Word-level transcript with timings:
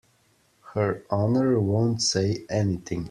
Her 0.73 1.03
Honor 1.11 1.59
won't 1.59 2.01
say 2.01 2.47
anything. 2.49 2.99